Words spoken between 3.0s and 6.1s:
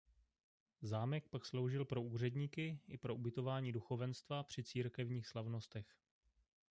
ubytování duchovenstva při církevních slavnostech.